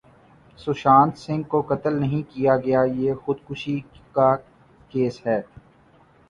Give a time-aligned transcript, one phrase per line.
[0.59, 3.79] سشانت سنگھ کو قتل نہیں کیا گیا یہ خودکشی
[4.13, 4.35] کا
[4.91, 5.39] کیس ہے